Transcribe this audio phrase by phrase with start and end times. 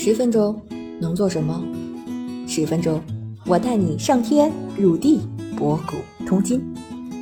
[0.00, 0.56] 十分钟
[1.00, 1.60] 能做什么？
[2.46, 3.02] 十分钟，
[3.46, 5.22] 我带你上天入地，
[5.56, 6.62] 博古通今。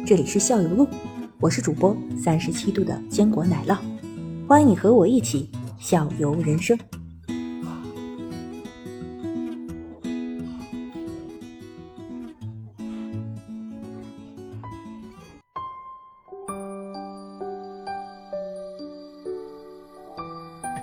[0.06, 0.86] 这里是校友录，
[1.40, 3.78] 我是主播三十七度的坚果奶酪，
[4.46, 6.78] 欢迎你和我一起校游人生。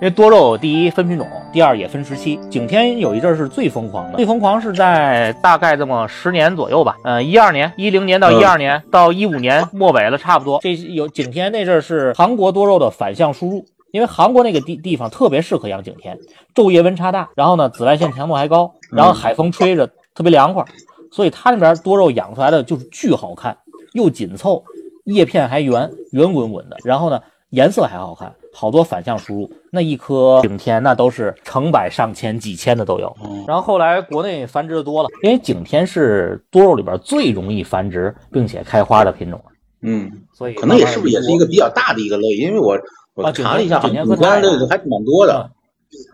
[0.00, 2.36] 为多肉第一分品种，第二也分时期。
[2.50, 10.58] 景天有一阵是最疯狂的，最疯狂是在大概这么十年左右吧，呃，一二年、一零年到一二年到一五年末尾了，差不多。
[10.60, 16.18] 这有景天那阵是韩国多肉的反向输入，因为韩国那个地地方特别适合养景天，
[16.56, 20.64] 昼夜温差大，然后呢紫外线强度还高，然后海风吹着特别凉快，
[21.12, 23.56] 所以它那边多肉养出来的就是巨好看，
[23.92, 24.64] 又紧凑，
[25.04, 28.34] 叶片还圆圆滚滚的，然后呢颜色还好看。
[28.56, 33.14] 好多反向输入，那一颗景天那都是成百上千、几千的都有。
[33.46, 39.38] 然后后来国内繁殖的多了，因为景天是多肉里边最容易繁殖并且开花的品种
[39.82, 42.28] 嗯，所以可能也是不是也是一个比较大的一个类？
[42.36, 42.78] 因为我
[43.14, 45.50] 我查了一下，景天类还蛮多的。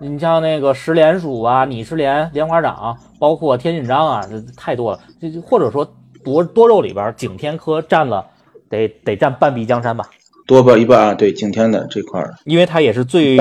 [0.01, 4.99] 你像那个石莲属啊、拟石莲、莲花掌，包括天锦章啊，这太多了。
[5.21, 5.89] 这或者说
[6.25, 8.27] 多多肉里边，景天科占了
[8.69, 10.05] 得得占半壁江山吧。
[10.51, 13.39] 多吧一半啊，对景天的这块儿，因为它也是最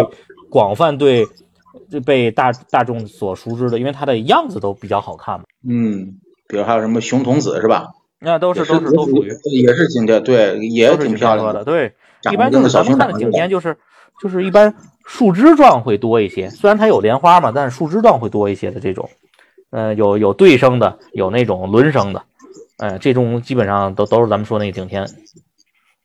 [0.47, 1.25] 广泛对
[2.05, 5.45] 被大大众所熟知的，因为它的样子都比较好看嘛。
[5.67, 7.87] 嗯，比如还有什么熊童子是吧？
[8.19, 9.29] 那都是都是都属于
[9.63, 11.63] 也是景天，对，也挺漂亮的。
[11.63, 11.93] 对，
[12.31, 13.75] 一般就是咱们看的景天就是
[14.21, 19.09] 就是一般树枝状会多一些，虽然它有莲花嘛，但是树枝状会多一些的这种。
[19.71, 22.21] 呃，有有对生的，有那种轮生的，
[22.77, 25.07] 哎，这种基本上都都是咱们说那个景天。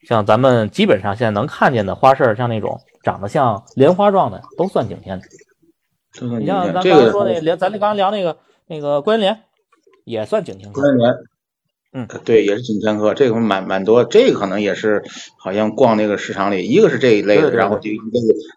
[0.06, 5.26] 像咱们基本上现在能看见的花市，像那种长得像莲花状的，都算景天的。
[6.38, 9.42] 你像咱刚才说那莲，咱那刚才聊那个那个关元莲，
[10.04, 10.80] 也算景天科。
[10.80, 11.14] 关元莲，
[11.92, 14.04] 嗯，对，也是景天科，这个蛮蛮多。
[14.04, 15.02] 这个可能也是
[15.38, 18.04] 好像逛那个市场里，一个是这一类的，然后就一个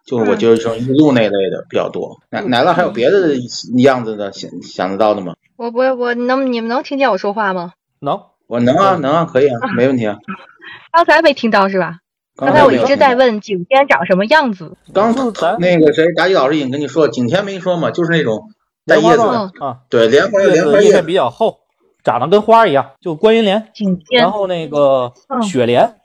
[0.05, 2.19] 就是我就是说玉露那类的比较多。
[2.29, 3.35] 奶奶酪还有别的
[3.77, 5.35] 样子的想想得到的吗？
[5.55, 7.73] 我我我能你们能听见我说话吗？
[7.99, 10.17] 能，我能啊，能啊，可以啊，没问题啊。
[10.91, 11.97] 刚才没听到是吧？
[12.35, 14.77] 刚才我一直在问景天长什么样子。
[14.93, 15.13] 刚
[15.59, 18.49] 那个谁，妲己老师已经跟你说，景天没说嘛，就是那种
[18.85, 19.21] 带叶子
[19.59, 21.59] 啊，对，莲花叶子叶片比较厚，
[22.03, 25.95] 长得跟花一样，就观音莲，景天，然后那个雪莲、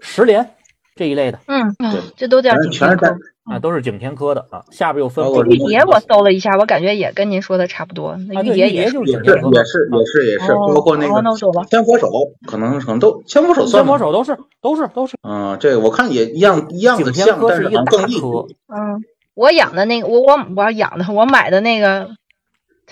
[0.00, 0.50] 石莲
[0.96, 1.74] 这一类的，嗯，
[2.16, 3.14] 这都叫景天科。
[3.44, 5.26] 啊，都是景天科的啊，下边又分。
[5.50, 8.16] 玉蝶我搜了一下，我感觉也跟您说的差不多。
[8.28, 11.22] 那玉蝶也是也是也是也是也是，包括那个
[11.68, 12.08] 千佛手，
[12.46, 13.82] 可能可能都千佛手算。
[13.82, 15.16] 千佛手都是都是都是。
[15.22, 18.28] 嗯，这个我看也一样一样的像，但是更厉害。
[18.68, 19.02] 嗯，
[19.34, 22.10] 我养的那个，我我我养的，我买的那个。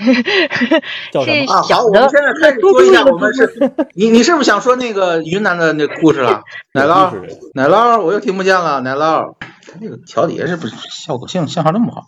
[1.12, 3.52] 是好，我们现在开始说一下，我们是
[3.94, 6.42] 你你是不是想说那个云南的那故事了？
[6.72, 7.12] 奶酪，
[7.54, 9.34] 奶酪，我又听不见了，奶酪。
[9.72, 12.02] 他这个调底下是不是效果信信号那么好？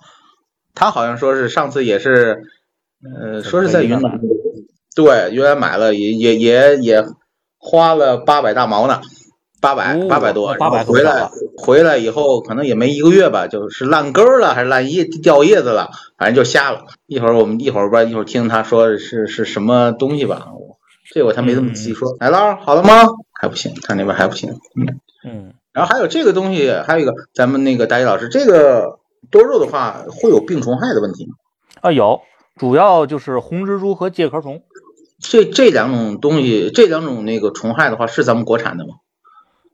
[0.75, 2.43] 他好像说是上次也是，
[3.05, 4.21] 呃，说是在云南，
[4.97, 7.05] 对，原来买了也也也也
[7.59, 9.01] 花了八百大毛呢，
[9.63, 16.87] 八百八百多，八百回来回来以后可能也没一个月吧，就是烂根了还是烂叶掉叶子了，反正就瞎了。
[17.07, 20.49] 一会儿我们一会儿吧，一会儿听他说是是什么东西吧，
[21.15, 22.17] 这我才没这么仔细说。
[22.19, 22.91] 奶酪好了吗？
[23.41, 24.51] 还不行，他那边还不行。
[24.51, 25.55] 嗯嗯。
[25.73, 28.99] 然后还有这个东西，还有一个咱们那个大一老师，这个
[29.31, 31.35] 多肉的话会有病虫害的问题吗？
[31.83, 32.21] 啊，有，
[32.57, 34.63] 主要就是红蜘蛛和介壳虫。
[35.21, 38.95] 这这两种东西，这两种那个虫害的话，是咱们国产的吗？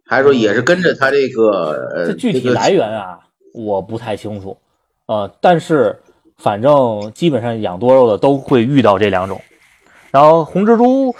[0.08, 2.14] 还是说也是跟着它这个呃？
[2.14, 3.20] 具体来源啊，
[3.54, 4.58] 我不太清楚。
[5.06, 6.00] 呃，但是
[6.36, 9.40] 反正基本上养多肉的都会遇到这两种。
[10.10, 11.14] 然后红蜘蛛。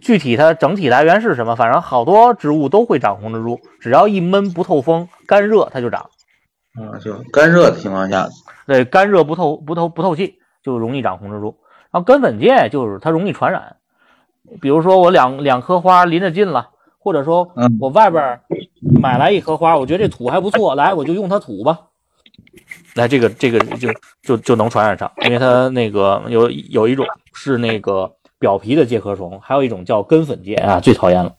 [0.00, 1.54] 具体它整体来源是什么？
[1.54, 6.08] 反正好多植物都会长红蜘蛛，只要一闷不透风、干热，它就长。
[6.80, 8.26] 啊，就干热的情况下，
[8.66, 11.54] 对，干热不透不透不透气，就容易长红蜘蛛。
[11.90, 13.76] 然后根粉芥就是它容易传染，
[14.62, 16.70] 比如说我两两棵花离得近了，
[17.02, 17.50] 或者说
[17.80, 18.40] 我外边
[19.00, 21.78] 买来一棵花，我觉得这土还不错，来我就用它土吧。
[22.94, 23.88] 来，这个这个就
[24.22, 28.14] 就就能传染上，因为它那个有有一种是那个。
[28.42, 31.32] 表皮的介壳虫，还有一种叫根粉介啊，最讨厌了。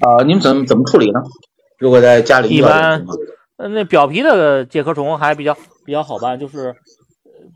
[0.00, 1.20] 啊，你们怎么怎么处理呢？
[1.76, 3.04] 如果在家里一般，
[3.58, 5.54] 那表皮的介壳虫还比较
[5.84, 6.74] 比较好办，就是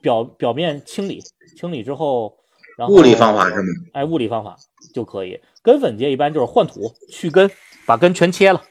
[0.03, 1.23] 表表面清理，
[1.57, 2.37] 清理之后，
[2.77, 3.69] 然后物理方法是吗？
[3.95, 4.55] 哎，物理方法
[4.93, 5.41] 就可以。
[5.69, 7.51] 根粉节一般就是换土去根，
[7.85, 8.63] 把根全切了，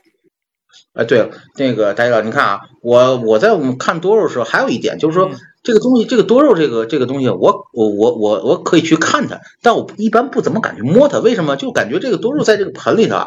[0.94, 11.20] 哎，对了，那个大家你看啊，我我在我们看多肉的时候，还有一点就是说，嗯这个东西，这个多肉这个这个东西，我我我我我可以去看它，但我一般不怎么敢去摸它。
[11.20, 11.56] 为什么？
[11.56, 13.18] 就感觉这个多肉在这个盆里头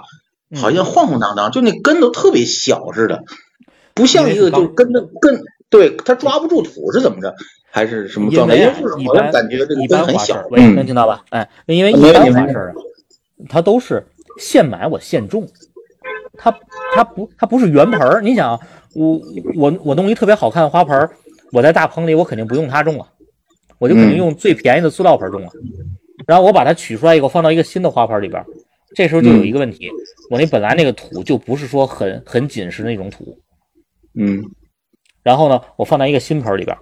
[0.61, 3.23] 好像晃晃荡荡，就那根都特别小似的，
[3.95, 7.37] 不像一个就是根的根，对，它抓不住土是怎么着？
[7.71, 8.57] 还是什么状态？
[8.57, 11.23] 因为啊就是一般好像感觉这个一根很小般花市，，喂，能嗯，听到吧？
[11.31, 12.73] 哎，因为没一般问题没问题花市啊，
[13.49, 14.05] 它都是
[14.39, 15.47] 现买我现种，
[16.37, 16.55] 它
[16.95, 18.21] 它不它不是原盆儿。
[18.21, 18.59] 你想，
[18.95, 19.21] 我
[19.57, 21.11] 我我弄一特别好看的花盆儿，
[21.53, 23.07] 我在大棚里我肯定不用它种了，
[23.79, 25.49] 我就肯定嗯用最便宜的塑料盆儿种了。
[26.27, 28.45] 然后我把它取出来以后，放到一个新的花盆里边，
[28.95, 29.91] 这时候就有一个问题，
[30.31, 33.39] 我那本来那个土就不是说很很紧实的那种土，
[34.15, 34.45] 嗯，
[35.23, 36.77] 然后呢，我放在一个新盆里边，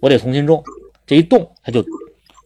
[0.00, 0.62] 我得重新种，
[1.06, 1.84] 这一动它就，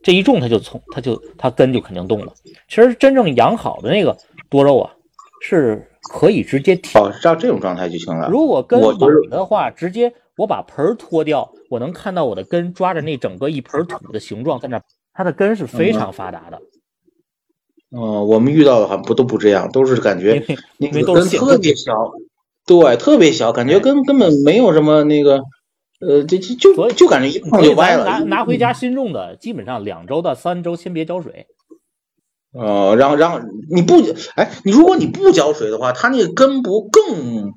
[0.03, 2.33] 这一种它就从它就它根就肯定动了。
[2.69, 4.17] 其实真正养好的那个
[4.51, 4.93] 多肉啊，
[5.41, 7.07] 是可以直接挑。
[7.07, 8.29] 哦，照这种状态就行了。
[8.29, 14.83] 如果根我觉得稳的话，直接我把盆儿脱掉，我能看到我的根抓着那整个一盆土的形状在那，
[15.13, 16.61] 它的根是非常发达的，
[17.95, 20.43] 嗯，我们遇到的好像不都不这样，都是感觉
[20.79, 21.93] 那因为个根特别小，
[22.67, 25.43] 对，特别小，感觉根根本没有什么那个，
[26.07, 28.05] 呃，这就就就感觉一碰就歪了。
[28.05, 31.47] 拿拿回家新种的，基本上两周到三周先别浇水。
[32.53, 33.41] 呃，然后然后
[33.71, 33.95] 你不，
[34.35, 37.55] 哎，你如果你不浇水的话，它那个根不更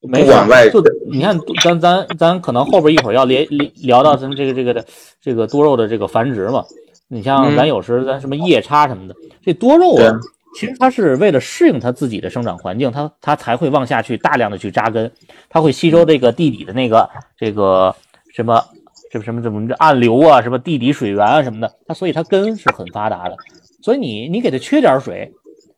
[0.00, 4.86] 没往外，就你看，咱咱咱可能后边一会儿要聊聊聊到咱们这个这个的
[5.20, 6.64] 这个多肉的这个繁殖嘛。
[7.08, 10.18] 你像嗯咱有时咱什么夜叉什么的，这多肉啊，
[10.54, 15.10] 其实它是为了适应它自己的生长环境，它它才会往下去大量的去扎根，
[15.48, 17.94] 它会吸收这个地底的那个这个
[18.34, 18.64] 什么
[19.10, 23.36] 什么什么怎么暗流啊，什么地底水源啊什么的，它所以它根是很发达的。
[23.82, 25.32] 所以你你给它缺点水，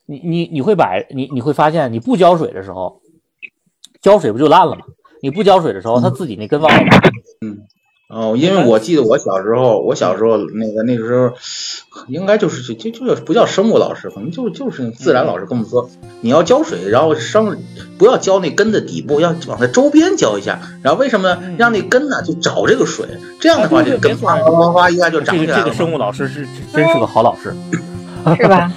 [0.06, 3.00] 你你你会把你你会发现你不浇水的时候，
[4.00, 4.82] 浇水不就烂了吗？
[5.23, 7.11] 你不浇水的时候，它自己那根往外拔。
[8.16, 11.34] 哦，因为我记得我小时候，我小时候那个那个时候，
[12.08, 15.90] 应该就是就就就不叫生物老师，可能就就是自然老师跟我们说，
[16.22, 17.58] 你要浇水，然后生
[17.98, 20.58] 不要浇那根的底部，要往它周边浇一下。
[20.82, 21.38] 然后为什么呢？
[21.42, 23.06] 嗯让那根呢就找这个水，
[23.38, 27.54] 这样的话这根哗哗哗哗一下就这长起来了这个生物老师是真是个好老师
[28.40, 28.72] 是吧？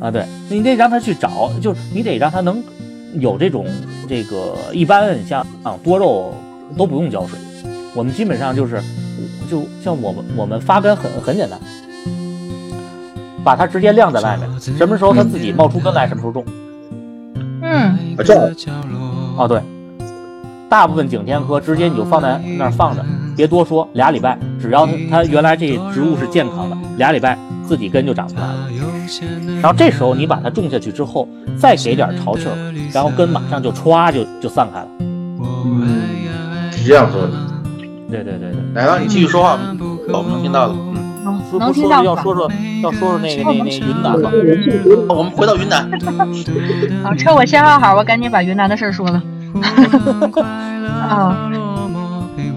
[0.00, 0.10] 啊！
[0.10, 2.62] 对你得让他去找，就是你得让他能
[3.14, 3.66] 有这种
[4.06, 6.34] 这个一般你像啊多肉
[6.76, 7.38] 都不用浇水，
[7.94, 8.80] 我们基本上就是
[9.50, 11.58] 就像我们我们发根很很简单，
[13.42, 16.44] 把它直接晾在外面，什么时候它自己冒出根来，什么时候种。
[17.62, 18.48] 嗯，啊这样
[19.36, 19.60] 哦，对，
[20.68, 23.04] 大部分景天科直接你就放在那儿放着，
[23.36, 27.36] 别多说，俩礼拜，只要它它原来这植物是健康的，俩礼拜
[27.66, 28.68] 自己根就长出来了。
[29.60, 31.28] 然后这时候你把它种下去之后，
[31.58, 34.88] 再给点潮气儿，然后根马上就歘就就散开了。
[35.64, 36.00] 嗯
[36.72, 37.49] 是这样说的。
[38.10, 39.58] 对对对对，来了，你继续说话，
[40.12, 40.74] 我们能听到的。
[41.22, 42.04] 嗯，不能不说听到吧？
[42.04, 42.50] 要说说
[42.82, 44.30] 要说说那个那那云南了。
[45.14, 45.88] 我们回到云南，
[47.04, 49.22] 好，趁我信号好，我赶紧把云南的事儿说了。
[51.08, 51.50] 啊，
[52.36, 52.50] 陪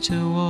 [0.00, 0.49] 着我。